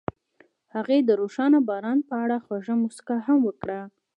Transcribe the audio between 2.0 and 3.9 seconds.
په اړه خوږه موسکا هم وکړه.